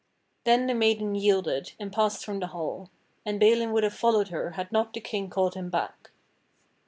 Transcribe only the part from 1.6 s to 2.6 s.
and passed from the